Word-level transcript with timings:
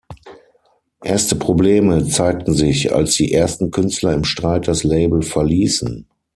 Erste 1.03 1.35
Probleme 1.35 2.03
zeigten 2.07 2.55
sich, 2.55 2.91
als 2.91 3.13
die 3.17 3.31
ersten 3.33 3.69
Künstler 3.69 4.13
im 4.15 4.23
Streit 4.23 4.67
das 4.67 4.83
Label 4.83 5.21
verließen. 5.21 6.07